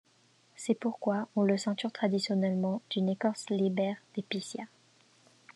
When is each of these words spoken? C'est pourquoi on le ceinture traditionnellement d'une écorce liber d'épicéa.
C'est 0.55 0.73
pourquoi 0.73 1.27
on 1.35 1.43
le 1.43 1.59
ceinture 1.59 1.91
traditionnellement 1.91 2.81
d'une 2.89 3.07
écorce 3.07 3.47
liber 3.51 3.93
d'épicéa. 4.15 4.63